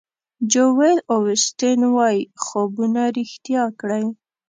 جویل 0.51 0.99
اوسټین 1.13 1.81
وایي 1.95 2.21
خوبونه 2.43 3.01
ریښتیا 3.17 3.63
کړئ. 3.79 4.05